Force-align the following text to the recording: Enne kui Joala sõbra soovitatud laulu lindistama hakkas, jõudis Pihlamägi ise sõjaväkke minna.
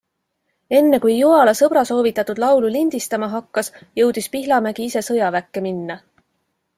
Enne 0.77 0.99
kui 1.03 1.17
Joala 1.17 1.51
sõbra 1.59 1.83
soovitatud 1.89 2.41
laulu 2.43 2.71
lindistama 2.77 3.29
hakkas, 3.35 3.69
jõudis 4.01 4.31
Pihlamägi 4.37 4.89
ise 4.89 5.05
sõjaväkke 5.09 5.63
minna. 5.67 5.99